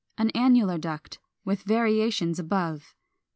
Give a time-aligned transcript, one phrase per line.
[0.17, 2.95] An annular duct, with variations above.